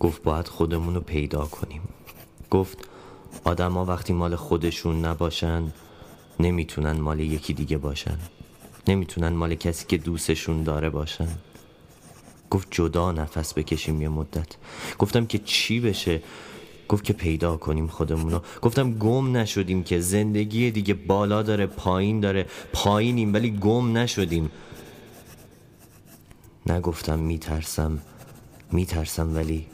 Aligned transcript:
گفت 0.00 0.22
باید 0.22 0.48
خودمون 0.48 0.94
رو 0.94 1.00
پیدا 1.00 1.44
کنیم. 1.44 1.82
گفت 2.50 2.88
آدما 3.44 3.84
وقتی 3.84 4.12
مال 4.12 4.36
خودشون 4.36 5.04
نباشن 5.04 5.72
نمی‌تونن 6.40 6.92
مال 6.92 7.20
یکی 7.20 7.52
دیگه 7.52 7.78
باشن. 7.78 8.18
نمی‌تونن 8.88 9.28
مال 9.28 9.54
کسی 9.54 9.86
که 9.86 9.98
دوستشون 9.98 10.62
داره 10.62 10.90
باشن. 10.90 11.28
گفت 12.50 12.68
جدا 12.70 13.12
نفس 13.12 13.54
بکشیم 13.54 14.02
یه 14.02 14.08
مدت. 14.08 14.56
گفتم 14.98 15.26
که 15.26 15.38
چی 15.38 15.80
بشه؟ 15.80 16.22
گفت 16.88 17.04
که 17.04 17.12
پیدا 17.12 17.56
کنیم 17.56 17.86
خودمونو 17.86 18.40
گفتم 18.62 18.92
گم 18.92 19.36
نشدیم 19.36 19.82
که 19.82 20.00
زندگی 20.00 20.70
دیگه 20.70 20.94
بالا 20.94 21.42
داره 21.42 21.66
پایین 21.66 22.20
داره. 22.20 22.46
پایینیم 22.72 23.34
ولی 23.34 23.50
گم 23.50 23.96
نشدیم. 23.96 24.50
نگفتم 26.66 27.18
میترسم 27.18 27.98
میترسم 28.72 29.34
ولی 29.34 29.66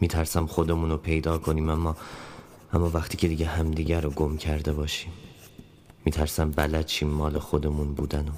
میترسم 0.00 0.46
خودمون 0.46 0.90
رو 0.90 0.96
پیدا 0.96 1.38
کنیم 1.38 1.68
اما 1.68 1.96
اما 2.72 2.90
وقتی 2.90 3.16
که 3.16 3.28
دیگه 3.28 3.46
همدیگر 3.46 4.00
رو 4.00 4.10
گم 4.10 4.36
کرده 4.36 4.72
باشیم 4.72 5.12
میترسم 6.04 6.50
بلد 6.50 6.86
چیم 6.86 7.08
مال 7.08 7.38
خودمون 7.38 7.94
بودن 7.94 8.28
و 8.28 8.32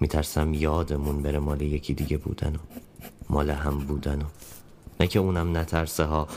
میترسم 0.00 0.54
یادمون 0.54 1.22
بره 1.22 1.38
مال 1.38 1.62
یکی 1.62 1.94
دیگه 1.94 2.16
بودن 2.16 2.56
و 2.56 2.58
مال 3.30 3.50
هم 3.50 3.78
بودن 3.78 4.22
و 4.22 4.24
نه 5.00 5.06
که 5.06 5.18
اونم 5.18 5.56
نترسه 5.56 6.04
ها. 6.04 6.28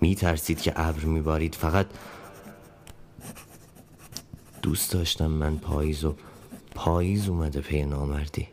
میترسید 0.00 0.60
که 0.60 0.72
ابر 0.76 1.04
میبارید 1.04 1.54
فقط 1.54 1.86
دوست 4.62 4.92
داشتم 4.92 5.26
من 5.26 5.56
پاییز 5.56 6.04
و 6.04 6.14
پاییز 6.74 7.28
اومده 7.28 7.60
پی 7.60 7.82
نامردی. 7.82 8.48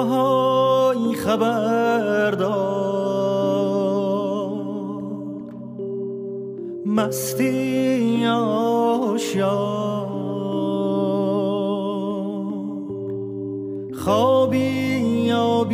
آهای 0.00 1.14
خبردار. 1.14 2.50
مستی 6.86 8.26
آشیار. 8.26 9.80
خوابی 14.04 14.58
یا 15.26 15.64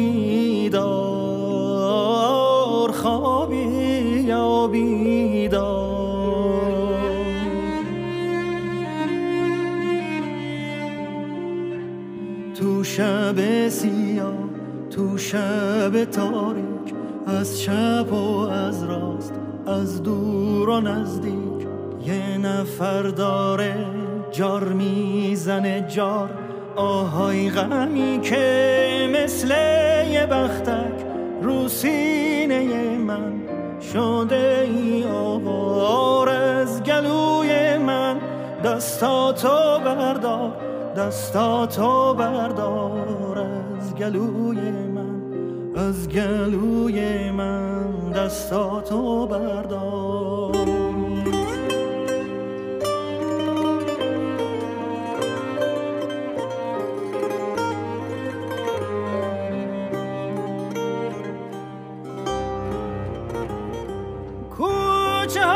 شب 15.31 16.05
تاریک 16.05 16.95
از 17.27 17.61
چپ 17.61 18.13
و 18.13 18.39
از 18.39 18.85
راست 18.85 19.33
از 19.67 20.03
دور 20.03 20.69
و 20.69 20.81
نزدیک. 20.81 21.67
یه 22.05 22.39
نفر 22.39 23.03
داره 23.03 23.77
جار 24.31 24.65
می‌زنه 24.65 25.87
جار 25.89 26.31
آهای 26.77 27.51
غمی 27.51 28.21
که 28.23 29.11
مثل 29.15 29.51
یه 30.11 30.27
بختک 30.27 31.07
رو 31.43 31.69
سینه 31.69 32.99
من. 32.99 33.33
شده 33.93 34.69
ای 34.71 35.05
آوار 35.05 36.29
از 36.29 36.83
گلوی 36.83 37.79
من 37.79 38.17
دستاتو 38.65 39.79
بردار 39.85 40.53
دستاتو 40.97 42.15
بردار 42.15 43.39
از 43.79 43.95
گلوی 43.95 44.61
من 44.71 44.96
از 45.77 46.09
گلوی 46.09 47.31
من 47.31 48.11
دستاتو 48.11 49.27
بردار. 49.27 50.57
کوچه 64.57 65.56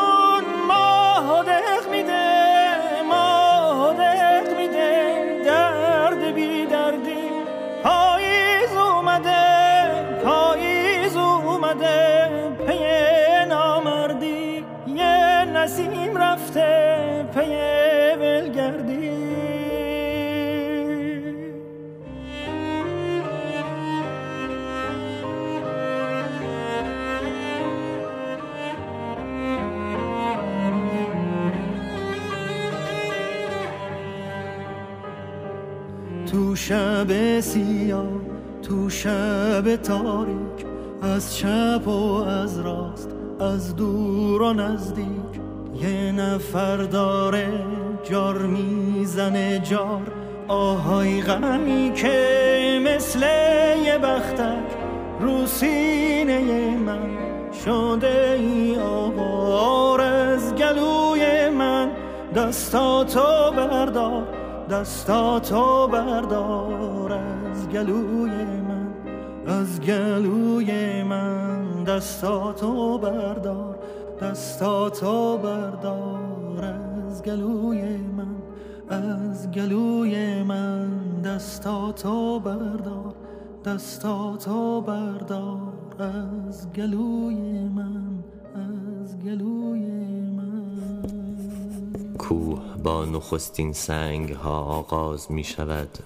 تاریک 39.77 40.65
از 41.01 41.35
چپ 41.35 41.87
و 41.87 42.13
از 42.15 42.59
راست 42.59 43.09
از 43.39 43.75
دور 43.75 44.41
و 44.41 44.53
نزدیک. 44.53 45.07
یه 45.81 46.11
نفر 46.11 46.77
داره 46.77 47.47
جار 48.03 48.37
می‌زنه 48.37 49.59
جار. 49.59 50.01
آهای 50.47 51.21
غمی 51.21 51.91
که 51.95 52.81
مثل 52.85 53.19
یه 53.85 53.97
بختک 53.97 54.77
رو 55.19 55.45
سینه 55.45 56.77
من 56.77 57.17
شده 57.65 58.37
ای 58.39 58.77
آوار 58.79 60.01
از 60.01 60.55
گلوی 60.55 61.49
من. 61.49 61.91
دستاتو 62.35 63.51
بردار 63.57 64.23
دستاتو 64.69 65.87
بردار. 65.87 67.11
از 67.51 67.69
گلوی 67.69 68.30
گلوی 69.87 71.03
من 71.03 71.83
دستاتو 71.83 72.97
بردار 72.97 73.79
دستاتو 74.21 75.37
بردار. 75.37 76.65
از 76.65 77.23
گلوی 77.23 77.97
من 77.97 78.35
از 78.89 79.51
گلوی 79.51 80.43
من 80.43 81.21
دستاتو 81.21 82.39
بردار 82.39 83.15
دستاتو 83.65 84.81
بردار. 84.81 85.73
از 85.99 86.73
گلوی 86.73 87.69
من 87.75 88.23
از 88.55 89.19
گلوی 89.19 89.85
من. 90.21 90.51
کوه 92.17 92.61
با 92.83 93.05
نخستین 93.05 93.73
سنگ 93.73 94.29
ها 94.29 94.59
آغاز 94.59 95.31
می 95.31 95.43
شود 95.43 95.97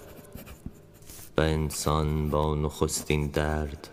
و 1.37 1.41
انسان 1.41 2.29
با 2.29 2.55
نخستین 2.55 3.27
درد 3.27 3.87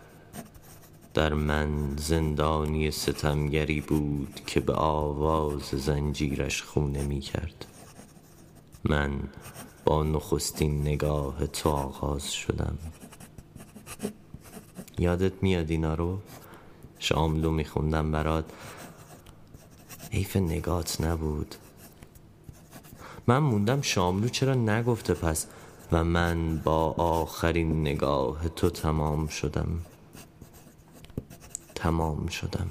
در 1.14 1.34
من 1.34 1.96
زندانی 1.96 2.90
ستمگری 2.90 3.80
بود 3.80 4.40
که 4.46 4.60
به 4.60 4.72
آواز 4.72 5.62
زنجیرش 5.62 6.62
خونه 6.62 7.02
می 7.02 7.20
کرد. 7.20 7.66
من 8.84 9.10
با 9.84 10.02
نخستین 10.02 10.80
نگاه 10.80 11.46
تو 11.46 11.68
آغاز 11.68 12.32
شدم. 12.32 12.78
یادت 14.98 15.42
میاد 15.42 15.70
اینا 15.70 15.94
رو؟ 15.94 16.18
شاملو 16.98 17.50
میخوندم 17.50 18.12
برات. 18.12 18.44
حیف 20.10 20.36
نگات 20.36 21.00
نبود. 21.00 21.54
من 23.26 23.38
موندم 23.38 23.80
شاملو 23.80 24.28
چرا 24.28 24.54
نگفته 24.54 25.14
پس؟ 25.14 25.46
و 25.92 26.04
من 26.04 26.58
با 26.58 26.90
آخرین 26.90 27.80
نگاه 27.80 28.48
تو 28.48 28.70
تمام 28.70 29.26
شدم. 29.26 29.68
تمام 31.74 32.26
شدم. 32.26 32.68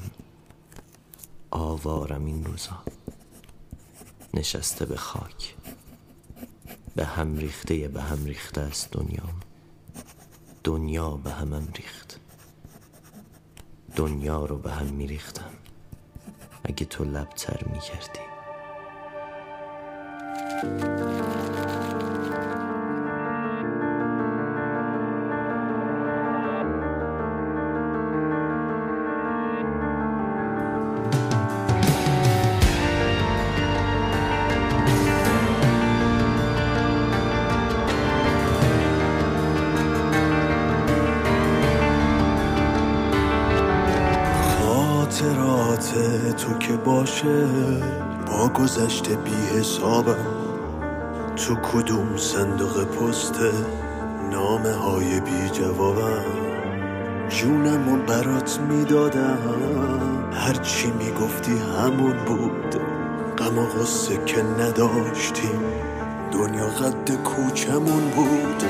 آوارم 1.52 2.26
این 2.26 2.46
روزا. 2.46 2.84
نشسته 4.34 4.86
به 4.86 4.98
خاک. 4.98 5.56
به 6.96 7.06
هم 7.06 7.38
ریخته 7.38 7.88
به 7.88 8.02
هم 8.02 8.26
ریخته 8.26 8.62
است 8.62 8.92
دنیا 8.92 9.30
دنیا 10.64 11.10
به 11.10 11.32
همم 11.32 11.68
ریخت. 11.76 12.20
دنیا 13.96 14.46
رو 14.46 14.58
به 14.58 14.72
هم 14.72 14.86
میریختم. 14.86 15.52
اگه 16.64 16.86
تو 16.86 17.04
لبتر 17.04 17.66
می‌کردی. 17.66 18.32
باشه 46.86 47.46
با 48.28 48.48
گذشته 48.48 49.16
بی 49.16 49.60
حسابم. 49.60 50.26
تو 51.36 51.56
کدوم 51.56 52.18
صندوق 52.18 52.84
پست 52.84 53.40
نامه 54.32 54.74
های 54.74 55.20
بی 55.20 55.50
جوابم؟ 55.54 56.26
جونم 57.30 57.94
و 57.94 57.98
برات 57.98 58.60
می‌دادم. 58.70 59.38
هرچی 60.34 60.92
می‌گفتی 60.92 61.52
همون 61.52 62.16
بود. 62.26 62.76
غم 63.38 63.58
و 63.58 63.66
غصه 63.66 64.18
که 64.26 64.44
نداشتیم. 64.44 65.62
دنیا 66.34 66.68
قد 66.68 67.12
کوچمون 67.24 68.10
بود. 68.16 68.64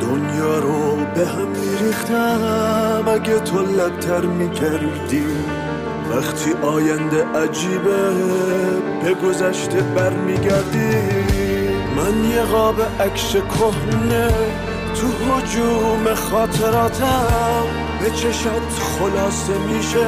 دنیا 0.00 0.58
رو 0.58 0.96
به 1.14 1.26
هم 1.26 1.48
میریختم. 1.48 3.04
اگه 3.08 3.38
تو 3.38 3.62
لبتر 3.62 4.20
می‌کردی 4.20 5.24
وقتی 6.10 6.52
آینده 6.52 7.24
عجیبه 7.24 8.10
به 9.02 9.14
گذشته 9.14 9.80
برمیگردی. 9.80 10.96
من 11.96 12.30
یه 12.30 12.42
قاب 12.42 12.76
عکس 13.00 13.32
کهنه 13.32 14.28
تو 14.94 15.06
حجوم 15.06 16.14
خاطراتم 16.14 17.64
به 18.00 18.10
چشات 18.10 18.72
خلاصه 18.98 19.58
میشه. 19.58 20.06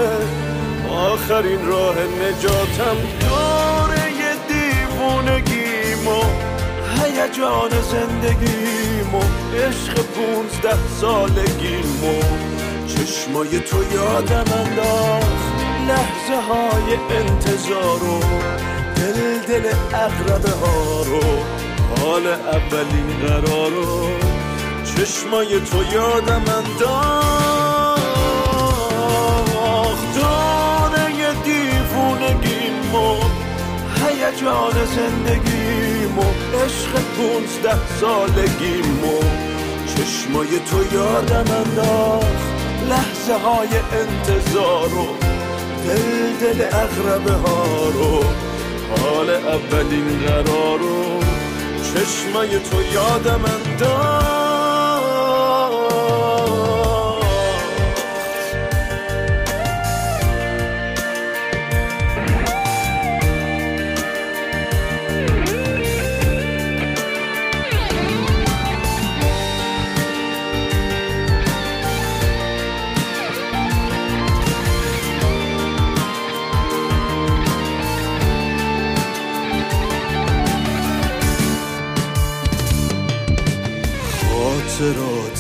آخرین 0.91 1.67
راه 1.67 1.95
نجاتم 1.95 2.97
دوره 3.21 4.11
دیوونگیمو 4.49 6.23
هیجان 6.97 7.71
زندگیمو 7.71 9.23
عشق 9.55 9.95
پونزده 9.95 10.79
سالگیمو. 11.01 12.21
چشمای 12.87 13.61
تو 13.61 13.77
یادم 13.95 14.53
انداخت 14.53 15.50
های 16.91 16.99
انتظار 17.17 18.05
و 18.05 18.21
دل 18.97 19.39
دل 19.49 19.75
اقربه 19.95 20.51
ها 20.51 21.03
رو 21.03 21.21
حال 22.01 22.27
اولین 22.27 23.27
قرارو 23.27 24.09
چشمای 24.85 25.61
تو 25.61 25.83
یادم 25.93 26.35
انداخت. 26.35 28.01
دانه 30.17 31.35
دیوونگیمو 31.45 33.17
هیجان 33.97 34.87
زندگیمو 34.97 36.25
عشق 36.65 36.93
پونزده 37.17 37.79
سالگیمو 38.01 39.21
چشمای 39.87 40.49
تو 40.49 40.95
یادم 40.95 41.53
انداخت 41.55 42.51
لحظه 42.89 43.35
های 43.35 43.69
انتظار 43.93 44.95
و 44.95 45.20
دل 45.87 46.37
دل 46.41 46.65
اغربه 46.65 47.33
ها 47.33 47.89
رو 47.89 48.25
حال 48.99 49.31
اولین 49.31 50.19
قرار 50.27 50.79
رو 50.79 51.21
چشمای 51.83 52.49
تو 52.49 52.83
یادم 52.95 53.45
انداخت. 53.45 54.40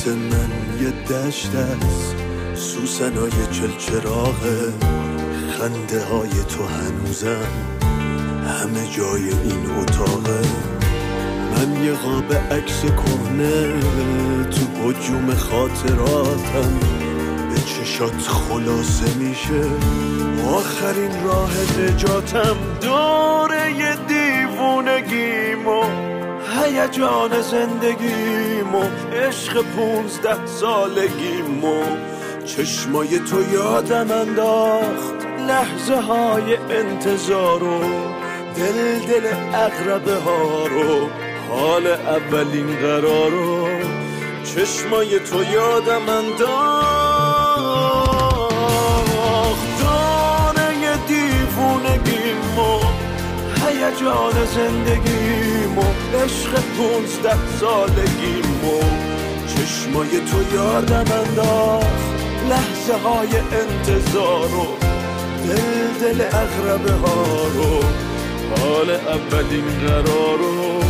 خاطرات 0.00 0.18
من 0.18 0.50
یه 0.82 0.90
دشت 0.90 1.54
است. 1.54 2.14
سوسنای 2.54 3.30
چلچراغه 3.30 4.72
خنده 5.58 6.04
های 6.04 6.44
تو 6.48 6.66
هنوزم. 6.66 7.50
همه 8.46 8.90
جای 8.96 9.28
این 9.28 9.70
اتاقه 9.78 10.40
من 11.52 11.84
یه 11.84 11.92
قاب 11.92 12.34
عکس 12.34 12.82
کهنه 12.82 13.80
تو 14.50 14.60
حجوم 14.82 15.34
خاطراتم. 15.34 16.78
به 17.50 17.60
چشات 17.60 18.22
خلاصه 18.22 19.14
میشه. 19.14 19.64
آخرین 20.48 21.24
راه 21.24 21.52
نجاتم. 21.80 22.56
دوره 22.80 23.96
دیوونگیمو 24.08 26.19
هیجان 26.50 27.40
زندگیمو 27.42 28.82
عشق 29.12 29.62
پونزده 29.62 30.46
سالگیمو. 30.46 31.82
چشمای 32.44 33.18
تو 33.18 33.52
یادم 33.52 34.10
انداخت 34.10 35.26
لحظه 35.48 36.00
های 36.00 36.56
انتظار 36.56 37.62
و 37.62 37.80
دل 38.56 38.98
دل 38.98 39.26
اقربه 39.54 40.14
ها 40.14 40.66
رو 40.66 41.08
حال 41.50 41.86
اولین 41.86 42.76
قرارو. 42.76 43.68
چشمای 44.44 45.18
تو 45.18 45.44
یادم 45.52 46.08
انداخت. 46.08 47.09
هیجان 53.80 54.46
زندگیمو 54.46 55.84
عشق 56.24 56.50
پونزده 56.76 57.36
سالگیمو 57.60 58.80
چشمای 59.46 60.08
تو 60.08 60.54
یادم 60.54 61.12
انداخت. 61.12 61.86
لحظه 62.48 62.94
های 62.94 63.28
انتظار 63.36 64.54
و 64.54 64.66
دل 65.46 65.86
دل 66.00 66.20
اغربه 66.20 66.92
ها 66.92 67.46
رو. 67.54 67.80
حال 68.60 68.90
اولین 68.90 69.64
قرار 69.86 70.38
رو 70.38 70.80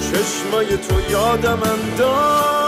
چشمای 0.00 0.66
تو 0.66 1.10
یادم 1.10 1.62
انداخت. 1.62 2.67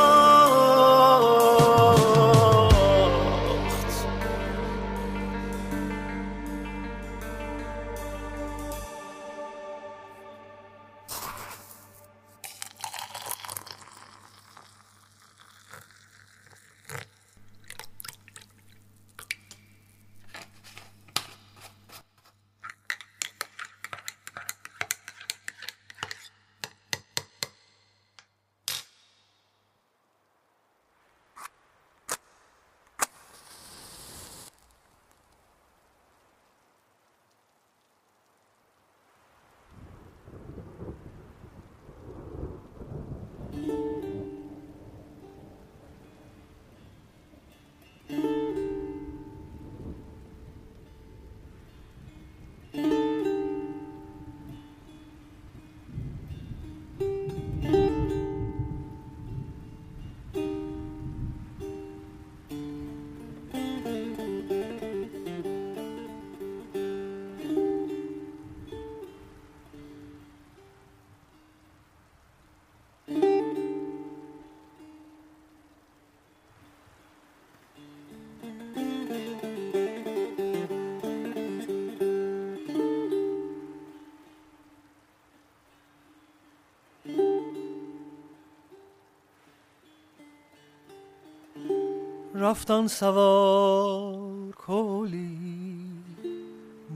رفتن 92.41 92.87
سوار 92.87 94.53
کولی. 94.57 95.37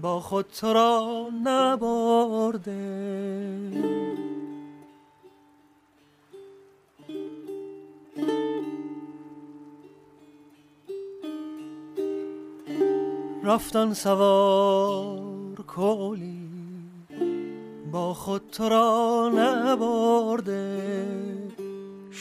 با 0.03 0.21
خود 0.21 0.47
تو 0.47 0.73
را 0.73 1.29
نبرده. 1.45 2.75
رفتن 13.45 13.93
سوار 13.93 15.55
کولی. 15.67 16.49
با 17.93 18.15
خود 18.15 18.43
تو 18.53 18.69
را 18.69 19.31
نبرده. 19.35 21.44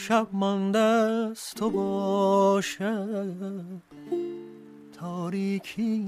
شب 0.08 0.28
مانده 0.34 0.80
است 0.80 1.56
تو 1.56 1.70
باشد. 1.70 3.34
تاریکی 5.00 6.02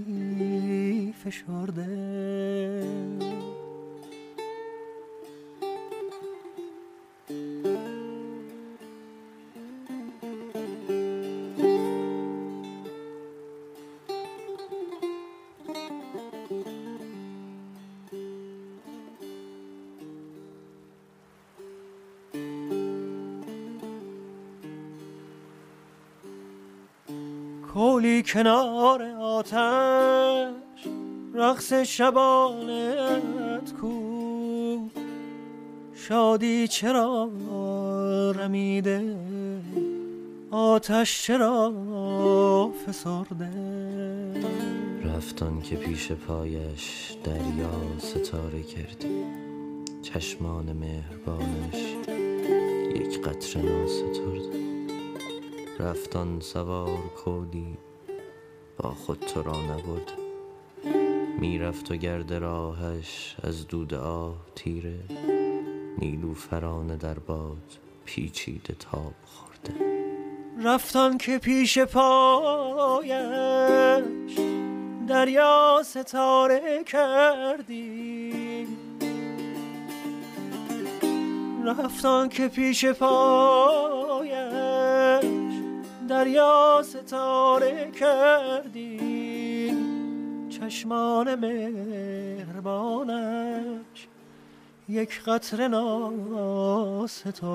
فشرده. 1.23 1.85
کنار 28.35 29.03
آتش 29.19 30.87
رقص 31.33 31.73
شبانت 31.73 33.73
کو. 33.81 34.89
شادی 35.93 36.67
چرا 36.67 37.29
رمیده؟ 38.35 39.15
آتش 40.51 41.23
چرا 41.23 41.73
فسرده؟ 42.85 43.51
رفتان 45.03 45.61
که 45.61 45.75
پیش 45.75 46.11
پایش 46.11 47.15
دریا 47.23 47.99
ستاره 47.99 48.63
کردی 48.63 49.23
چشمان 50.01 50.73
مهربانش 50.73 51.95
یک 52.95 53.21
قطره 53.21 53.61
ناسترده. 53.61 54.59
رفتان 55.79 56.39
سوار 56.39 56.99
کولی 57.23 57.77
با 58.77 58.89
خود 58.89 59.19
تو 59.19 59.43
را 59.43 59.61
نبرد 59.61 60.11
می‌رفت 61.39 61.91
و 61.91 61.95
گرد 61.95 62.33
راهش 62.33 63.35
از 63.43 63.67
دود 63.67 63.93
آه 63.93 64.35
تیره 64.55 64.99
نیلوفرانه 65.97 66.95
در 66.95 67.19
باد 67.19 67.77
پیچیده 68.05 68.75
تاب 68.79 69.13
خورده. 69.25 69.73
رفتان 70.63 71.17
که 71.17 71.37
پیش 71.37 71.79
پایش 71.79 73.13
دریا 75.07 75.81
ستاره 75.85 76.83
کردی. 76.83 78.67
رفتان 81.65 82.29
که 82.29 82.47
پیش 82.47 82.85
پایش 82.85 83.94
دریا 86.07 86.83
ستاره 86.83 87.91
کردی. 87.91 88.97
چشمان 90.49 91.35
مهربانش 91.35 93.05
یک 94.89 95.21
قطره 95.23 95.67
ناسترده. 95.67 97.45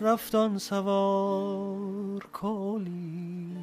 رفتان 0.00 0.58
سوار 0.58 2.26
کولی 2.32 3.56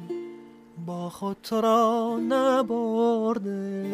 با 0.86 1.10
خود 1.10 1.48
را 1.52 2.18
نبرده. 2.28 3.90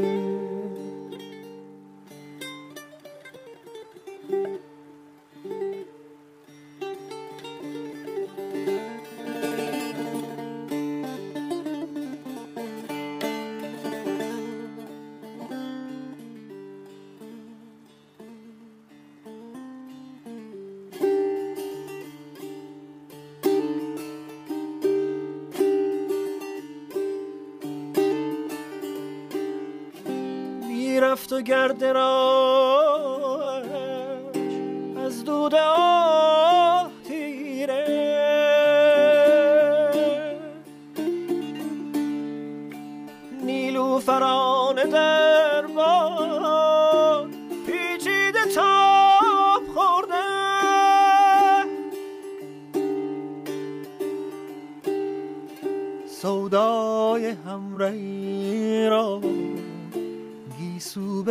می‌رفت 31.17 31.33
و 31.33 31.41
گرد 31.41 31.85
راهش 31.85 32.86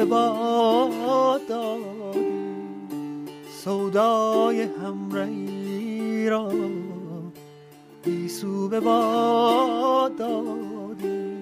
باد 0.06 1.48
دادی 1.48 2.56
سودای 3.64 4.62
همرهی 4.62 6.30
را 6.30 6.52
بیسو 8.04 8.68
به 8.70 8.80
باد 8.80 10.16
دادی 10.16 11.36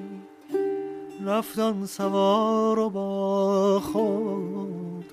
رفتان 1.25 1.85
سوار 1.85 2.79
و 2.79 2.89
با 2.89 3.79
خود 3.79 5.05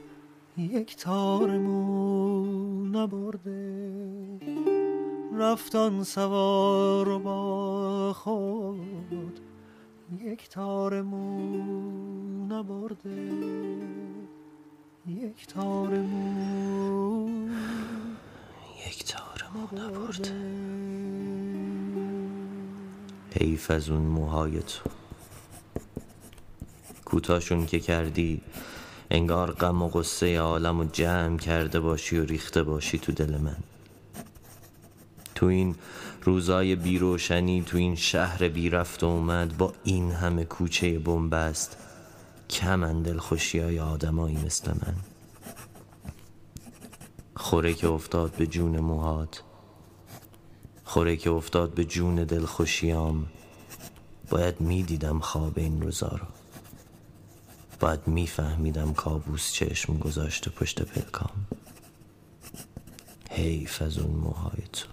یک 0.57 0.97
تارمون 0.97 2.61
نبرده. 2.97 3.91
رفتان 5.33 6.05
سوار 6.05 7.19
با 7.19 8.13
خود 8.13 9.41
یک 10.23 10.49
تارمون 10.49 12.40
نبرده 12.51 13.33
یک 15.07 15.47
تارمون 15.47 17.51
یک 18.87 19.05
تارمون 19.05 19.79
نبرده. 19.79 20.35
حیف 23.41 23.71
از 23.71 23.91
اون 23.91 24.03
موهای 24.03 24.59
تو. 24.59 24.91
کوتاشون 27.05 27.67
که 27.67 27.81
کردی 27.81 28.41
انگار 29.11 29.53
غم 29.53 29.83
و 29.83 29.89
قصه 29.89 30.39
عالم 30.39 30.81
و 30.81 30.85
جمع 30.85 31.39
کرده 31.39 31.81
باشی 31.81 32.19
و 32.19 32.25
ریخته 32.25 32.63
باشی 32.63 32.99
تو 32.99 33.13
دل 33.13 33.39
من. 33.39 33.57
تو 35.35 35.47
این 35.47 35.75
روزای 36.23 36.77
بیروشنی 36.77 37.63
تو 37.63 37.77
این 37.77 37.95
شهر 37.95 38.49
بی 38.49 38.71
رفت 38.71 39.03
و 39.03 39.07
اومد 39.07 39.57
با 39.57 39.73
این 39.85 40.11
همه 40.11 40.45
کوچه 40.45 40.99
بنبست. 40.99 41.90
کمن 42.51 43.03
دلخوشی 43.03 43.59
های 43.59 43.81
آدمایی 43.81 44.37
مثل 44.37 44.71
من. 44.71 44.95
خوره 47.37 47.75
که 47.75 47.89
افتاد 47.89 48.31
به 48.31 48.47
جون 48.47 48.81
موهات 48.81 49.43
خوره 50.85 51.17
که 51.17 51.31
افتاد 51.31 51.75
به 51.75 51.85
جون 51.85 52.15
دلخوشیام 52.15 53.27
باید 54.31 54.61
می‌دیدم 54.61 55.19
خواب 55.19 55.59
این 55.59 55.83
روزا 55.83 56.09
رو. 56.09 56.27
باید 57.81 58.09
میفهمیدم 58.09 58.93
کابوس 58.93 59.53
چشم 59.53 59.99
گذاشته 59.99 60.51
پشت 60.51 60.83
پلکام. 60.83 61.47
حیف 63.31 63.83
از 63.83 63.99
اون 63.99 64.17
موهای 64.17 64.63
تو. 64.73 64.87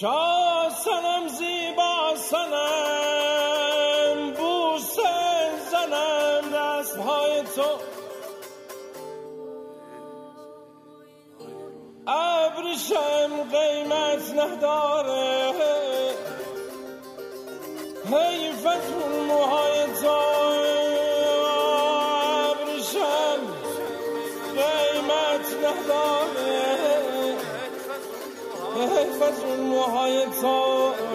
شاه 0.00 0.70
سنم 0.70 1.28
زیبا 1.28 2.14
سنم 2.16 3.50
بوسه 4.30 5.12
زنم 5.70 6.50
دست 6.54 6.96
های 6.96 7.42
تو 7.42 7.78
ابریشم 12.06 13.30
قیمت 13.52 14.34
نداره 14.38 15.52
حیفت 18.04 18.92
موهای 19.28 19.86
تو 20.02 20.33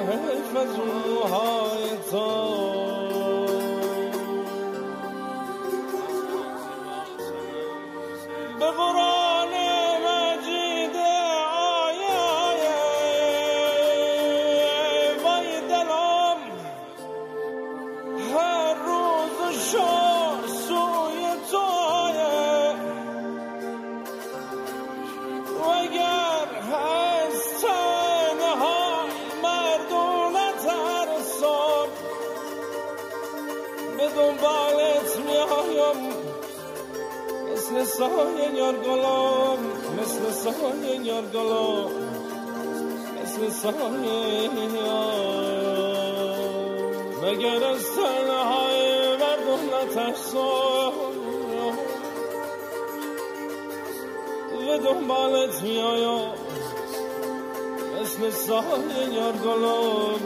حیف 0.10 0.58
از 0.58 0.80
اون 0.80 1.14
موهای 1.14 1.90
تو 2.12 2.69
سایه 38.00 38.56
یار 38.56 38.76
گلم 38.76 39.60
مثل 40.02 40.32
سایه 40.32 40.96
یار 41.06 41.26
گلم 41.34 41.92
مثل 43.22 43.50
سایه 43.50 44.50
مگر 47.24 47.64
از 47.64 47.84
تنهای 47.96 49.18
مردم 49.18 49.64
نترسم؟ 49.76 50.92
به 54.52 54.78
دنبالت 54.78 55.62
میایم 55.62 56.32
مثل 58.02 58.30
سایه 58.30 59.14
یار 59.14 59.34
گلم 59.34 60.20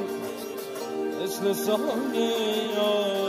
مثل 1.24 1.54
سایه 1.54 3.23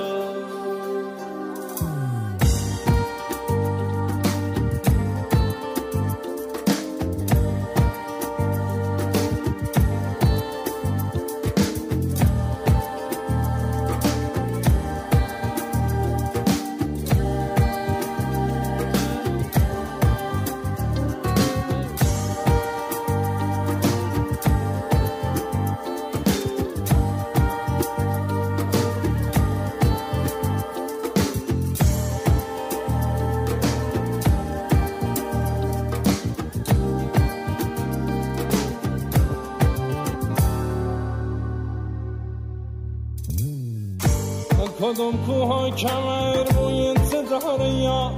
کدوم 44.85 45.27
کوه 45.27 45.71
کمر 45.71 46.45
روی 46.45 46.87
انتظار 46.87 47.61
یا؟ 47.61 48.13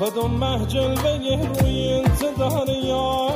کدوم 0.00 0.30
محجل 0.30 0.94
بگه 0.94 1.48
روی 1.60 1.92
انتظار 1.92 2.68
یار 2.68 3.34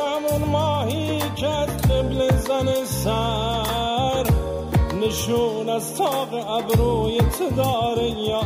همون 0.00 0.48
ماهی 0.48 1.22
که 1.36 1.46
از 1.46 1.68
قبل 1.68 2.36
زن 2.36 2.84
سر 2.84 4.26
نشون 5.00 5.68
از 5.68 5.94
تاق 5.94 6.34
ابروی 6.34 7.20
تدار 7.20 7.98
یا؟ 8.02 8.42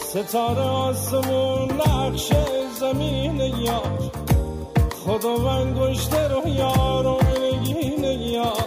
ستاره 0.00 0.62
آسمون 0.62 1.68
نقش 1.72 2.32
زمین 2.80 3.40
یار 3.40 4.10
خداوند 5.06 5.78
گشته 5.78 6.28
رو 6.28 6.48
یار 6.48 7.06
و 7.06 7.18
نگین 7.42 8.04
یار 8.04 8.59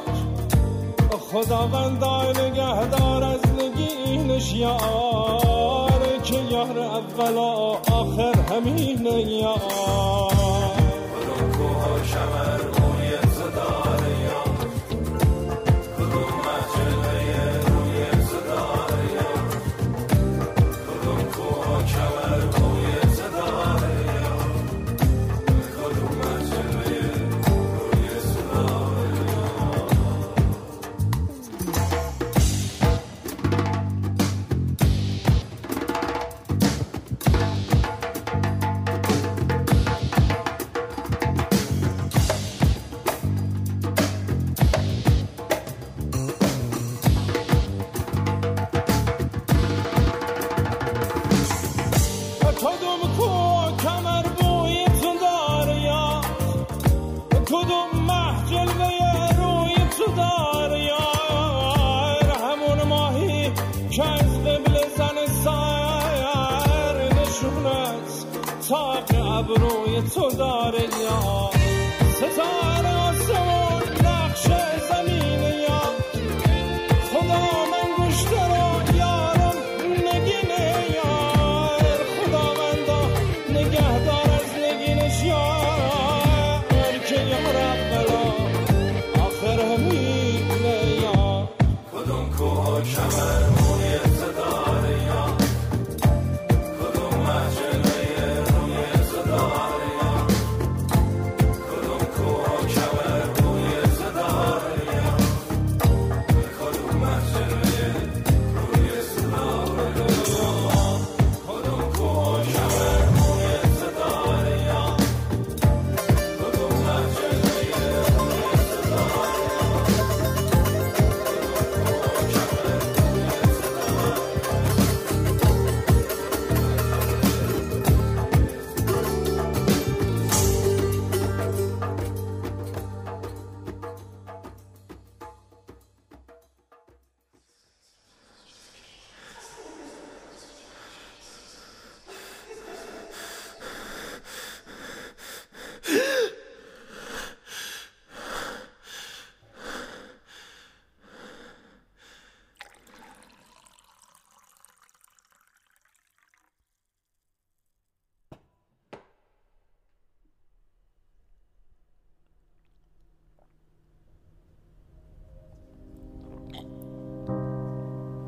خداوند 1.33 2.03
نگهدار 2.39 3.23
از 3.23 3.41
نگینش 3.57 4.53
یار 4.53 6.01
که 6.23 6.35
یار 6.51 6.79
اول 6.79 7.33
و 7.33 7.77
آخر 7.91 8.35
همین 8.49 9.07
یار. 9.07 10.32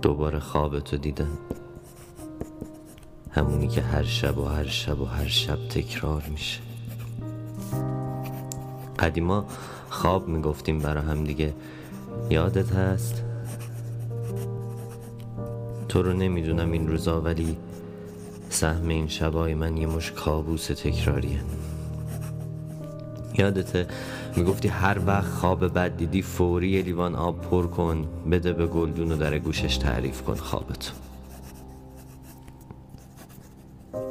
دوباره 0.06 0.40
خوابتو 0.40 0.98
دیدم. 0.98 1.38
همونی 3.32 3.68
که 3.68 3.82
هر 3.82 4.04
شب 4.04 4.38
و 4.38 4.46
هر 4.46 4.68
شب 4.68 5.00
و 5.00 5.06
هر 5.06 5.28
شب 5.28 5.68
تکرار 5.70 6.24
میشه. 6.32 6.60
قدیما 9.00 9.46
خواب 9.90 10.28
می‌گفتیم 10.28 10.80
برا 10.80 11.02
هم 11.02 11.24
دیگه. 11.24 11.54
یادت 12.30 12.72
هست؟ 12.72 13.24
تو 15.90 16.02
رو 16.02 16.14
نمی‌دونم 16.14 16.72
این 16.72 16.88
روزا 16.88 17.22
ولی 17.22 17.58
سهم 18.50 18.88
این 18.88 19.08
شبای 19.08 19.54
من 19.54 19.78
یه 19.78 19.88
مش 19.88 20.12
کابوس 20.12 20.68
تکراریه. 20.68 21.40
یادته 23.38 23.88
می‌گفتی 24.36 24.68
هر 24.68 24.98
وقت 25.08 25.28
خواب 25.32 25.74
بد 25.74 25.98
دیدی 25.98 26.22
فوری 26.22 26.82
لیوان 26.82 27.16
آب 27.16 27.42
پر 27.42 27.68
کن 27.68 28.08
بده 28.32 28.54
به 28.54 28.68
گلدون 28.68 29.12
و 29.12 29.18
در 29.18 29.40
گوشش 29.40 29.78
تعریف 29.78 30.22
کن 30.22 30.36
خوابتو 30.36 30.94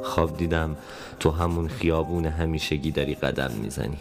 خواب 0.03 0.37
دیدم 0.37 0.75
تو 1.19 1.31
همون 1.31 1.67
خیابون 1.67 2.25
همیشگی 2.25 2.91
داری 2.91 3.15
قدم 3.15 3.51
می‌زنی. 3.51 3.97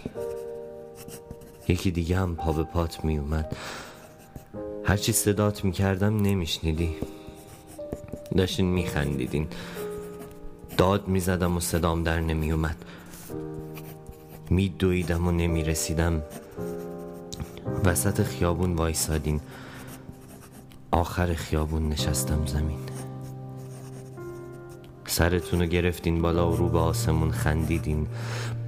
یکی 1.69 1.91
دیگه 1.91 2.17
هم 2.17 2.37
پا 2.37 2.53
به 2.53 2.63
پات 2.63 3.05
میومد 3.05 3.57
هرچی 4.85 5.13
صدات 5.13 5.65
می‌کردم 5.65 6.17
نمیشنیدی. 6.17 6.95
داشتین 8.37 8.67
میخندیدین. 8.67 9.49
داد 10.77 11.09
می‌زدم 11.09 11.57
و 11.57 11.61
صدام 11.61 12.03
در 12.03 12.21
نمیومد 12.21 12.77
میدویدم 14.55 15.29
و 15.29 15.33
نمی‌رسیدم. 15.33 16.23
وسط 17.85 18.23
خیابون 18.23 18.75
وایسادین. 18.75 19.41
آخر 20.91 21.35
خیابون 21.35 21.89
نشستم 21.89 22.47
زمین. 22.47 22.79
سرتون 25.07 25.61
رو 25.61 25.67
گرفتین 25.67 26.23
بالا 26.23 26.53
و 26.53 26.57
رو 26.57 26.69
به 26.69 26.79
آسمون 26.79 27.31
خندیدین. 27.31 28.07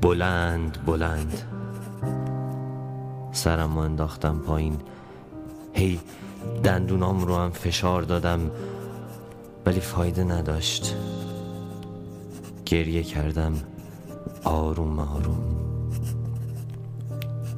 بلند 0.03 0.79
بلند. 0.87 1.43
سرم 3.33 3.75
رو 3.75 3.81
انداختم 3.81 4.39
پایین. 4.39 4.77
هی 5.73 6.01
دندونام 6.65 7.25
رو 7.25 7.37
هم 7.37 7.51
فشار 7.51 8.03
دادم. 8.03 8.51
ولی 9.67 9.81
فایده 9.81 10.25
نداشت. 10.25 10.95
گریه 12.67 13.03
کردم. 13.03 13.55
آروم 14.45 14.99
آروم. 14.99 15.66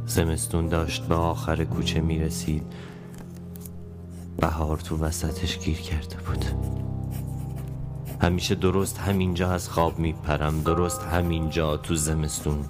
زمستون 0.08 0.68
داشت 0.68 1.06
به 1.06 1.14
آخر 1.14 1.64
کوچه 1.64 2.00
می 2.00 2.18
رسید 2.18 2.62
بهار 4.38 4.76
تو 4.76 4.96
وسطش 4.96 5.58
گیر 5.58 5.80
کرده 5.80 6.16
بود. 6.16 6.44
همیشه 8.20 8.54
درست 8.54 8.98
همینجا 8.98 9.50
از 9.50 9.68
خواب 9.68 9.98
می 9.98 10.12
پرم 10.12 10.62
درست 10.62 11.02
همینجا 11.02 11.76
تو 11.76 11.94
زمستون. 11.94 12.64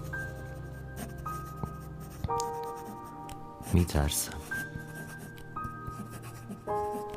می 3.72 3.84
ترسم 3.84 4.32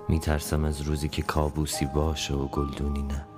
می 0.09 0.19
ترسم 0.19 0.65
از 0.65 0.81
روزی 0.81 1.09
که 1.09 1.21
کابوسی 1.21 1.85
باشه 1.85 2.33
و 2.33 2.47
گلدونی 2.47 3.01
نه. 3.01 3.30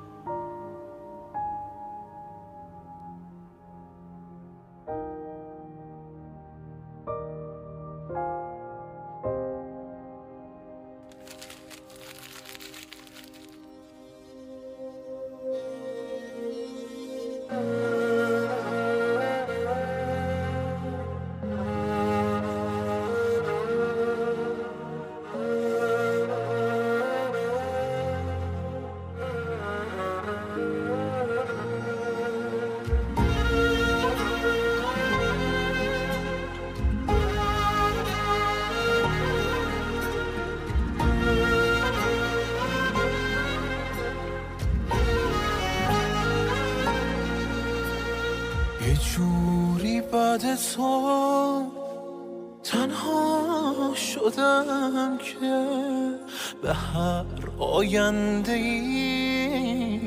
آینده 58.04 58.52
ای 58.52 60.00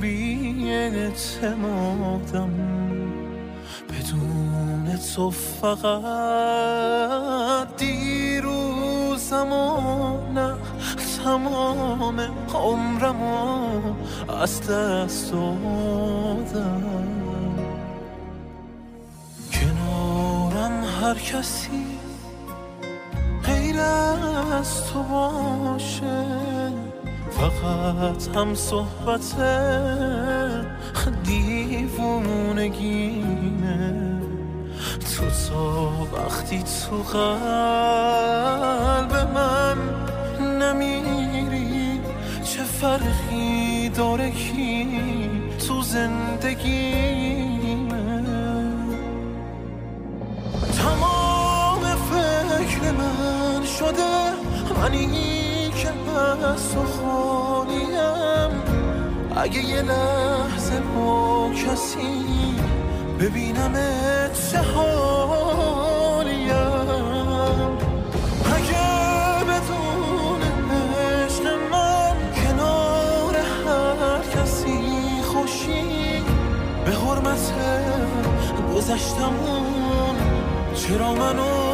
بی 0.00 0.72
اعتمادم 0.72 2.50
بدون 3.88 4.98
تو 5.14 5.30
فقط 5.30 5.76
دیروزم 7.76 9.52
و 9.52 10.32
نه 10.32 10.54
تمام 11.24 12.20
عمرمو 12.54 13.80
از 14.40 14.60
دست 14.70 15.32
دادم 15.32 16.82
کنارم 19.52 20.84
هر 21.02 21.14
کسی 21.14 21.84
غیر 23.44 23.80
از 23.80 24.84
تو 24.92 25.02
باشه. 25.02 26.63
فقط 27.34 28.36
هم 28.36 28.54
صحبت 28.54 29.34
دیوونگینه 31.24 32.64
تو 35.00 35.24
تا 35.48 35.90
وقتی 36.16 36.62
تو 36.62 36.96
قلب 37.12 38.32
من 39.34 39.78
نمیری 40.60 42.00
چه 42.44 42.62
فرقی 42.62 43.88
داره 43.88 44.30
کی 44.30 45.00
تو 45.68 45.82
زندگیمه 45.82 47.14
تمام 50.78 51.80
فکر 51.80 52.92
من 52.92 53.64
شده 53.64 54.32
منی 54.80 55.33
خالیم 56.96 58.50
اگه 59.36 59.64
یه 59.64 59.82
لحظه 59.82 60.80
با 60.80 61.50
کسی 61.50 62.24
ببینم 63.20 63.72
چه 64.50 64.58
حالیم 64.58 66.04
اگه 68.54 69.44
بدون 69.44 70.42
عشق 70.72 71.46
من 71.72 72.16
کنار 72.34 73.36
هر 73.36 74.22
کسی 74.34 75.22
خوشی 75.22 76.22
به 76.84 76.90
حرمت 76.90 77.52
گذشتمون 78.74 80.16
چرا 80.74 81.14
منو 81.14 81.73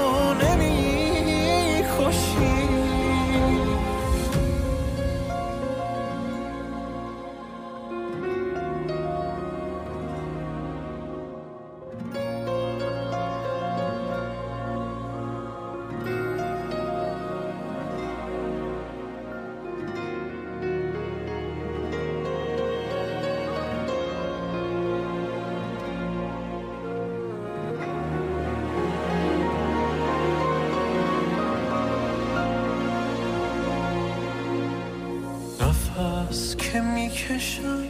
نفس 36.31 36.57
که 36.57 36.81
می‌کشم. 36.81 37.85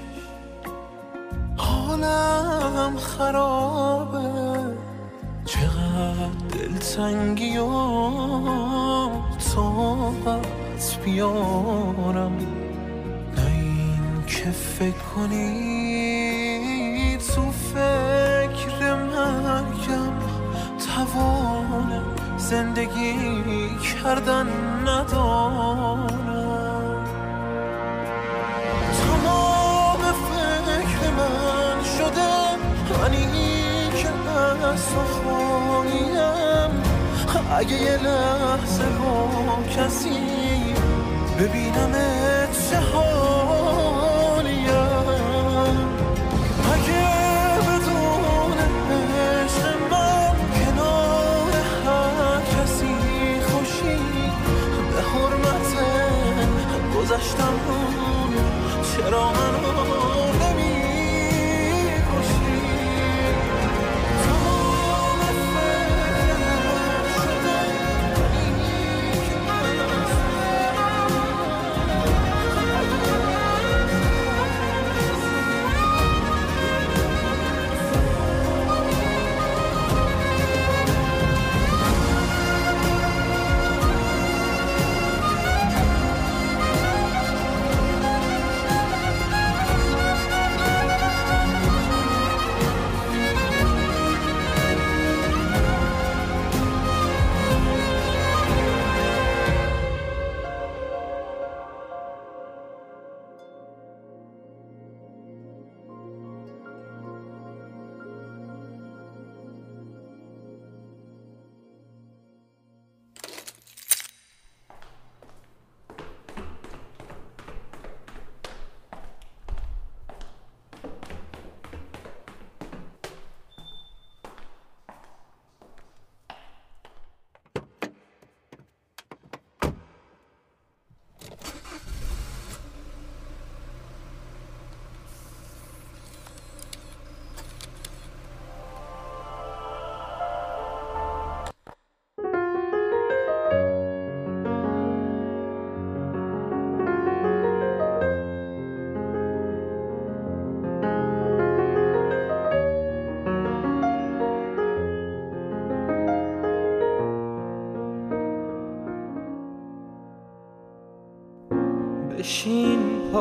حالم 1.56 2.96
خرابه. 2.96 4.20
چقدر 5.44 6.28
دلتنگی 6.52 7.58
و 7.58 7.68
طاقت 9.54 10.98
بیارم. 11.04 12.36
نه 13.36 13.46
این 13.46 14.24
که 14.26 14.50
فکر 14.50 14.98
کنی 15.16 15.98
تو 17.18 17.50
فکر 17.50 18.94
مرگم 18.94 20.12
توان 20.78 22.02
زندگی 22.38 23.16
کردن. 23.78 24.69
اگه 37.70 37.82
یه 37.82 37.96
لحظه 37.96 38.84
با 38.98 39.62
کسی 39.76 40.10
ببینم 41.38 42.09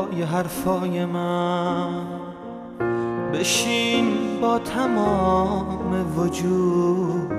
پای 0.10 0.22
حرفای 0.22 1.06
من. 1.06 2.06
بشین 3.34 4.06
با 4.42 4.60
تمام 4.60 6.18
وجود. 6.18 7.34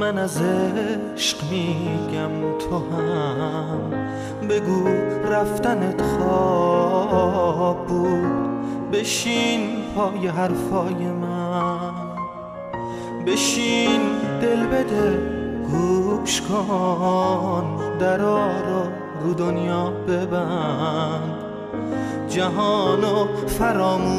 من 0.00 0.18
از 0.18 0.42
عشق 0.42 1.36
میگم 1.50 2.58
تو 2.58 2.76
هم. 2.76 3.90
بگو 4.48 4.88
رفتنت 5.32 6.02
خواب 6.02 7.86
بود. 7.86 8.90
بشین 8.92 9.60
پای 9.96 10.26
حرفای 10.26 11.06
من. 11.06 11.92
بشین 13.26 14.00
دل 14.40 14.66
بده 14.66 15.18
گوش 15.72 16.40
کن. 16.40 17.96
درا 17.98 18.46
رو 18.46 18.82
رو 19.24 19.34
دنیا 19.34 19.90
ببند. 19.90 21.31
جهانو 22.34 23.26
فراموش 23.58 24.14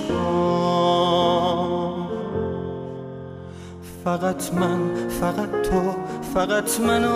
کن. 0.00 0.14
فقط 4.04 4.54
من 4.54 4.80
فقط 5.20 5.50
تو 5.62 5.80
فقط 6.34 6.80
من 6.80 7.04
و 7.04 7.08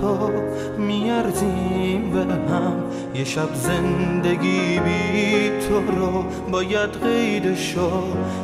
تو 0.00 0.30
میارزیم 0.78 2.10
به 2.12 2.20
هم. 2.20 2.82
یه 3.14 3.24
شب 3.24 3.54
زندگی 3.54 4.80
بی 4.80 5.50
تو 5.68 5.80
رو 5.96 6.24
باید 6.52 7.02
قیدشو 7.02 7.90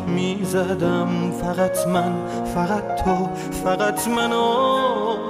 می‌زدم. 0.07 1.09
فقط 1.43 1.87
من 1.87 2.12
فقط 2.55 3.05
تو 3.05 3.29
فقط 3.64 4.09
من 4.09 4.33
و 4.33 4.37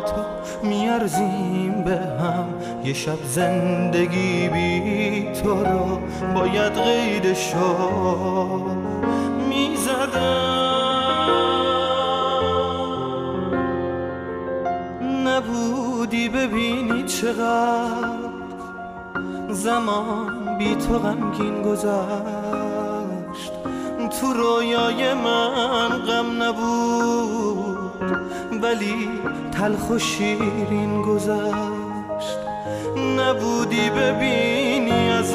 تو 0.06 0.22
میارزیم 0.62 1.73
به 1.84 1.96
هم. 1.96 2.48
یه 2.84 2.92
شب 2.92 3.18
زندگی 3.24 4.48
بی 4.48 5.32
تو 5.42 5.64
رو 5.64 5.98
باید 6.34 6.72
قیدشو 6.72 7.76
می‌زدم. 9.48 10.64
نبودی 15.26 16.28
ببینی 16.28 17.02
چقدر 17.02 18.24
زمان 19.50 20.58
بی 20.58 20.74
تو 20.74 20.98
غمگین 20.98 21.62
گذشت. 21.62 23.52
تو 24.20 24.32
رویای 24.32 25.14
من 25.14 25.88
غم 25.88 26.42
نبود 26.42 27.84
ولی 28.62 29.08
تلخ 29.52 29.90
و 29.90 29.98
شیرین 29.98 31.02
گذشت. 31.02 31.73
نبودی 33.20 33.90
ببینی 33.90 35.10
از 35.10 35.32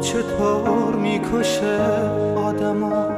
چطور 0.00 0.94
می‌کشه 0.96 1.78
آدمو 2.36 3.08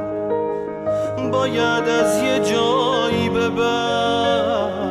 باید 1.31 1.89
از 1.89 2.23
یه 2.23 2.39
جایی 2.39 3.29
به 3.29 3.49
بعد 3.49 4.85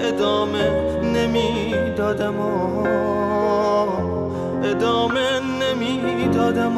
ادامه 0.00 0.70
نمی‌دادم 1.02 2.40
ادامه 4.64 5.40
نمی‌دادم 5.40 6.76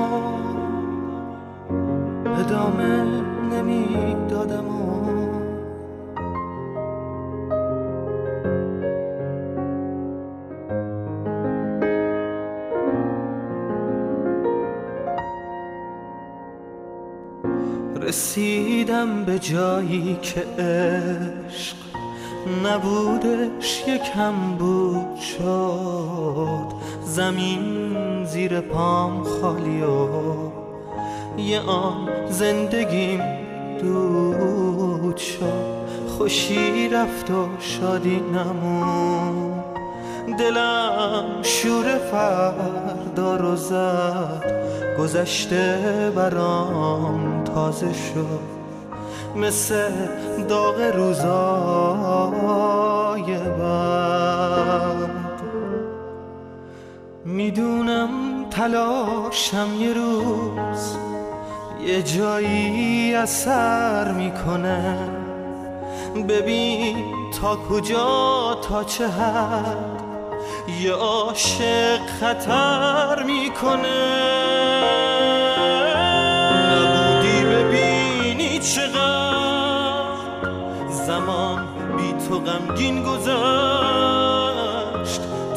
ادامه 2.41 3.05
نمی‌دادم 3.53 4.28
رسیدم 18.09 19.25
به 19.25 19.39
جایی 19.39 20.19
که 20.23 20.41
عشق 20.63 21.77
نبودش 22.65 23.85
یکم 23.89 24.33
بود 24.59 25.17
شد. 25.17 26.75
زمین 27.05 28.25
زیر 28.25 28.61
پام 28.61 29.25
خالی 29.25 29.83
و 29.83 30.09
یه 31.41 31.61
آن 31.61 32.09
زندگیم 32.29 33.23
دود 33.81 35.17
شد. 35.17 35.79
خوشی 36.19 36.89
رفت 36.89 37.31
و 37.31 37.49
شادی 37.59 38.21
نمون 38.35 39.65
دلم 40.39 41.43
شور 41.43 41.99
فردا 41.99 43.37
رو 43.37 43.57
زد. 43.57 44.59
گذشته 44.99 46.13
برام 46.17 47.28
تازه 47.59 47.93
شد 47.93 48.41
مثل 49.37 49.91
داغ 50.49 50.81
روزای 50.95 52.29
بعد. 53.59 55.11
می‌دونم 57.25 58.11
تلاشم 58.51 59.67
یه 59.79 59.93
روز 59.93 60.97
یه 61.87 62.03
جایی 62.03 63.15
اثر 63.15 64.13
می‌کنه. 64.13 64.99
ببین 66.29 66.97
تا 67.41 67.57
کجا 67.57 68.55
تا 68.69 68.85
چه 68.85 69.09
حد 69.09 70.03
یه 70.83 70.93
عاشق 70.93 72.07
خطر 72.21 73.23
می‌کنه. 73.23 75.08
چقدر 78.59 80.09
زمان 80.91 81.67
بی 81.97 82.13
تو 82.29 82.39
غمگین 82.39 83.03
گذشت. 83.03 83.31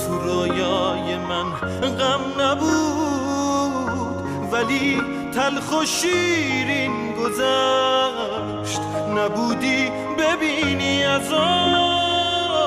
تو 0.08 0.20
رویای 0.20 1.18
من 1.18 1.52
غم 1.98 2.42
نبود 2.42 4.22
ولی 4.52 5.02
تلخ 5.34 5.82
و 5.82 5.86
شیرین 5.86 7.14
گذشت. 7.14 8.82
نبودی 9.18 9.92
ببینی 10.18 11.04
از 11.04 11.32
آب 11.34 12.62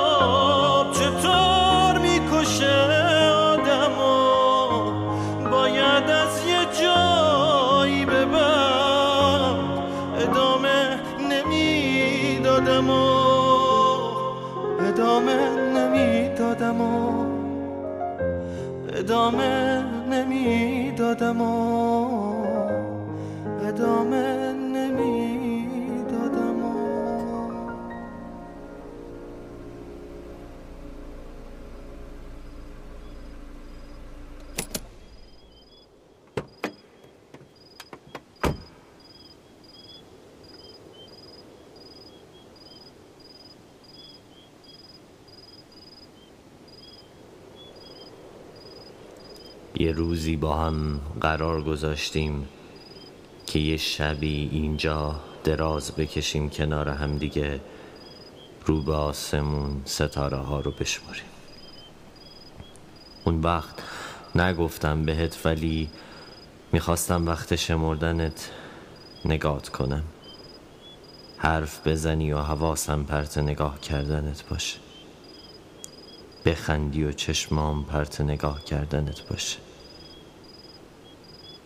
چطور؟ 0.92 1.63
ادامه 19.14 19.83
نمی‌دادم 20.11 21.40
و 21.40 21.84
یه 49.85 49.92
روزی 49.92 50.37
با 50.37 50.56
هم 50.56 51.00
قرار 51.20 51.62
گذاشتیم 51.62 52.48
که 53.46 53.58
یه 53.58 53.76
شبی 53.76 54.48
اینجا 54.52 55.20
دراز 55.44 55.92
بکشیم 55.92 56.50
کنار 56.50 56.88
هم 56.88 57.18
دیگه 57.18 57.60
رو 58.66 58.82
به 58.82 58.94
آسمون 58.94 59.82
ستاره 59.85 60.37
ها 60.37 60.60
رو 60.60 60.70
بشماریم. 60.70 61.24
اون 63.24 63.40
وقت 63.40 63.74
نگفتم 64.35 65.04
بهت 65.04 65.46
ولی 65.46 65.90
می‌خواستم 66.72 67.26
وقت 67.26 67.56
شمردنت 67.56 68.50
نگات 69.24 69.68
کنم. 69.68 70.04
حرف 71.38 71.87
بزنی 71.87 72.32
و 72.32 72.38
حواسم 72.38 73.04
پرت 73.04 73.38
نگاه 73.38 73.80
کردنت 73.80 74.48
باشه. 74.48 74.78
بخندی 76.44 77.04
و 77.04 77.12
چشمام 77.12 77.85
پرت 77.85 78.20
نگاه 78.20 78.64
کردنت 78.64 79.28
باشه. 79.28 79.58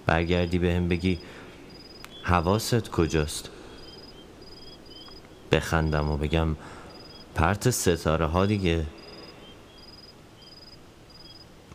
برگردی 0.08 0.58
به 0.58 0.74
هم 0.74 0.88
بگی 0.88 1.18
حواست 2.22 2.90
کجاست؟ 2.90 3.50
بخندم 5.52 6.10
و 6.10 6.16
بگم 6.16 6.56
پرت 7.34 7.70
ستاره 7.70 8.26
ها 8.26 8.46
دیگه. 8.46 8.86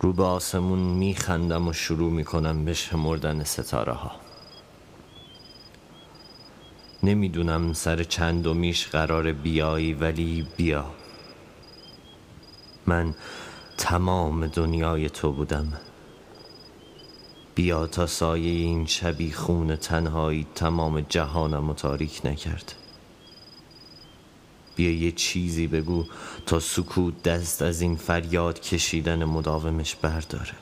رو 0.01 0.13
به 0.13 0.23
آسمون 0.23 0.79
میخندم 0.79 1.67
و 1.67 1.73
شروع 1.73 2.11
می‌کنم 2.11 2.65
به 2.65 2.73
شمردن 2.73 3.43
ستاره 3.43 3.93
ها. 3.93 4.11
نمی‌دونم 7.03 7.73
سر 7.73 8.03
چندمیش 8.03 8.87
قرار 8.87 9.31
بیایی 9.31 9.93
ولی 9.93 10.47
بیا. 10.57 10.85
من 12.87 13.15
تمام 13.77 14.47
دنیای 14.47 15.09
تو 15.09 15.31
بودم. 15.31 15.73
بیا 17.55 17.87
تا 17.87 18.07
سایه 18.07 18.51
این 18.51 18.85
شبی 18.85 19.31
خون 19.31 19.75
تنهایی 19.75 20.47
تمام 20.55 21.01
جهانم 21.01 21.69
و 21.69 21.73
تاریک 21.73 22.21
نکرد. 22.25 22.75
بیا 24.75 24.91
یه 24.91 25.11
چیزی 25.11 25.67
بگو 25.67 26.05
تا 26.45 26.59
سکوت 26.59 27.23
دست 27.23 27.61
از 27.61 27.81
این 27.81 27.95
فریاد 27.95 28.59
کشیدن 28.59 29.23
مداومش 29.23 29.95
برداره. 29.95 30.53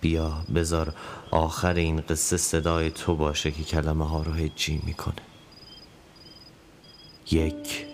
بیا 0.00 0.44
بذار 0.54 0.94
آخر 1.30 1.74
این 1.74 2.00
قصه 2.00 2.36
صدای 2.36 2.90
تو 2.90 3.16
باشه 3.16 3.50
که 3.50 3.64
کلمه 3.64 4.08
ها 4.08 4.22
رو 4.22 4.32
هجی 4.32 4.80
می‌کنه. 4.84 5.22
یک 7.30 7.86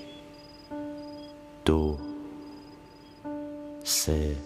دو 1.64 1.98
سه. 3.84 4.36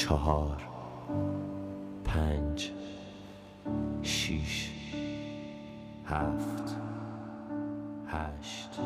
چهار 0.00 0.62
پنج 2.04 2.70
شیش 4.02 4.70
هفت 6.06 6.76
هشت 8.06 8.80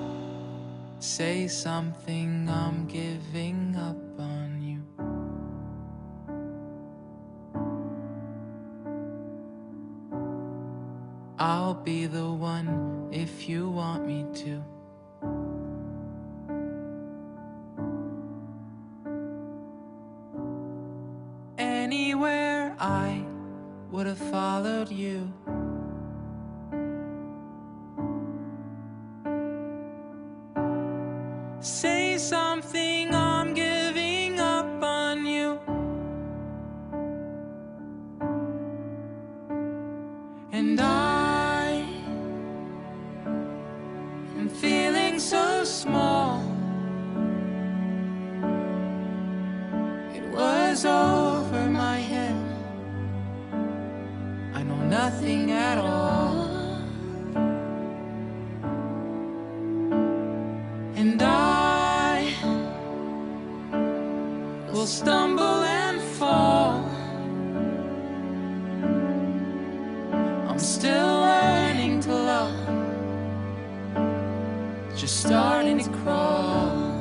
Say 1.00 1.48
something, 1.48 2.46
I'm 2.46 2.86
giving 2.86 3.74
up 3.74 4.20
on 4.20 4.60
you. 4.60 4.82
I'll 11.38 11.72
be 11.72 12.04
the 12.04 12.30
one 12.30 13.08
if 13.10 13.48
you 13.48 13.70
want 13.70 14.06
me 14.06 14.26
to. 14.42 14.62
Just 74.95 75.19
starting 75.25 75.77
to 75.77 75.89
crawl. 75.89 76.93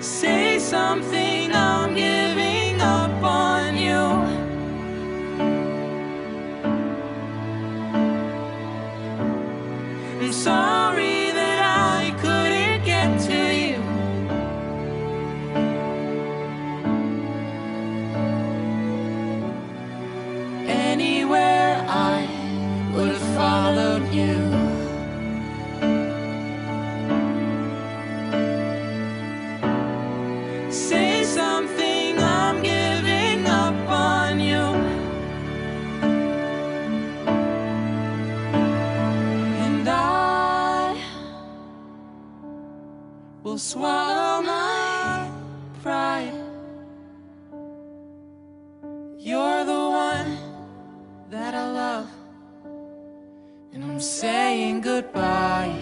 Say 0.00 0.58
something, 0.58 1.21
will 43.52 43.58
swallow 43.58 44.40
my 44.40 45.30
pride. 45.82 46.32
You're 49.18 49.64
the 49.72 49.82
one 50.06 50.38
that 51.28 51.52
I 51.54 51.66
love, 51.70 52.08
and 53.74 53.84
I'm 53.84 54.00
saying 54.00 54.80
goodbye. 54.80 55.78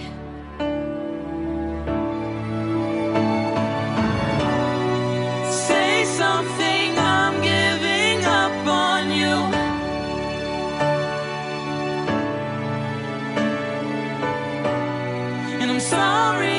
Say 5.69 6.05
something, 6.21 6.99
I'm 6.99 7.37
giving 7.53 8.19
up 8.43 8.67
on 8.67 9.03
you. 9.21 9.37
And 15.61 15.71
I'm 15.71 15.79
sorry 15.79 16.50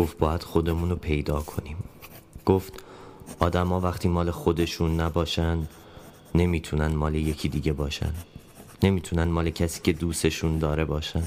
گفت 0.00 0.18
باید 0.18 0.42
خودمون 0.42 0.90
رو 0.90 0.96
پیدا 0.96 1.40
کنیم. 1.40 1.76
گفت 2.46 2.72
آدما 3.40 3.80
وقتی 3.80 4.08
مال 4.08 4.30
خودشون 4.30 5.00
نباشن 5.00 5.68
نمی‌تونن 6.34 6.86
مال 6.86 7.14
یکی 7.14 7.48
دیگه 7.48 7.72
باشن. 7.72 8.12
نمی‌تونن 8.82 9.24
مال 9.24 9.50
کسی 9.50 9.80
که 9.82 9.92
دوستشون 9.92 10.58
داره 10.58 10.84
باشن. 10.84 11.22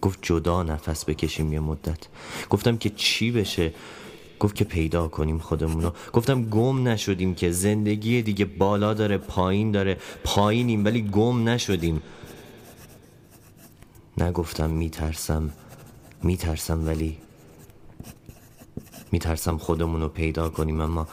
گفت 0.00 0.18
جدا 0.22 0.62
نفس 0.62 1.04
بکشیم 1.04 1.52
یه 1.52 1.60
مدت. 1.60 1.98
گفتم 2.50 2.76
که 2.76 2.90
چی 2.90 3.30
بشه؟ 3.30 3.74
گفت 4.40 4.54
که 4.54 4.64
پیدا 4.64 5.08
کنیم 5.08 5.38
خودمون 5.38 5.82
رو 5.82 5.92
گفتم 6.12 6.44
گم 6.44 6.88
نشدیم 6.88 7.34
که 7.34 7.50
زندگی 7.50 8.22
دیگه 8.22 8.44
بالا 8.44 8.94
داره 8.94 9.18
پایین 9.18 9.70
داره. 9.70 9.96
پایینیم 10.24 10.84
ولی 10.84 11.02
گم 11.02 11.48
نشدیم. 11.48 12.02
نگفتم 14.18 14.70
میترسم 14.70 15.52
میترسم 16.22 16.86
ولی 16.86 17.18
میترسم 19.12 19.58
خودمون 19.58 20.00
رو 20.00 20.08
پیدا 20.08 20.48
کنیم 20.48 20.80
اما 20.80 21.08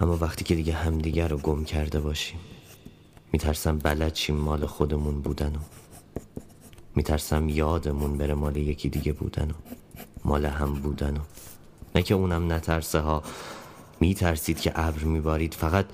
اما 0.00 0.16
وقتی 0.16 0.44
که 0.44 0.54
دیگه 0.54 0.72
همدیگر 0.72 1.28
رو 1.28 1.38
گم 1.38 1.64
کرده 1.64 2.00
باشیم 2.00 2.38
میترسم 3.32 3.78
بلد 3.78 4.12
چیم 4.12 4.36
مال 4.36 4.66
خودمون 4.66 5.20
بودن 5.20 5.56
و 5.56 5.58
میترسم 6.96 7.48
یادمون 7.48 8.18
بره 8.18 8.34
مال 8.34 8.56
یکی 8.56 8.88
دیگه 8.88 9.12
بودن 9.12 9.50
و 9.50 9.54
مال 10.24 10.46
هم 10.46 10.74
بودن 10.74 11.16
و 11.16 11.20
نه 11.94 12.02
که 12.02 12.14
اونم 12.14 12.52
نترسه 12.52 12.98
ها. 12.98 13.22
میترسید 14.00 14.60
که 14.60 14.72
ابر 14.74 15.04
میبارید 15.04 15.54
فقط 15.54 15.86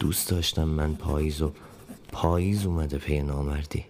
دوست 0.00 0.30
داشتم 0.30 0.64
من 0.64 0.94
پاییز 0.94 1.42
و 1.42 1.52
پاییز 2.12 2.66
اومده 2.66 2.98
پی 2.98 3.22
نامردی. 3.22 3.84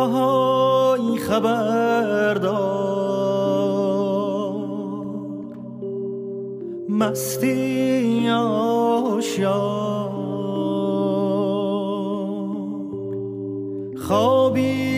آهای 0.00 1.18
خبردار. 1.18 2.80
مستی 6.88 8.28
آشیار 8.28 10.10
خوابی 13.96 14.89